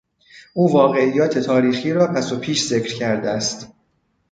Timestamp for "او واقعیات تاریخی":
0.53-1.93